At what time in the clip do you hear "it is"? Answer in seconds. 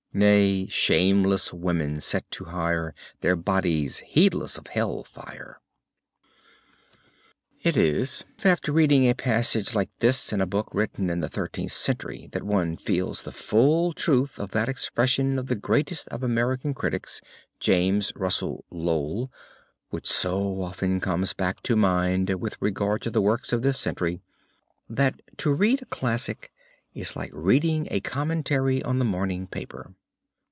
7.63-8.25